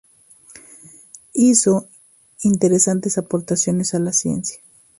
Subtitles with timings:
[1.33, 1.87] Hizo
[2.41, 4.59] interesantes aportaciones a la ciencia.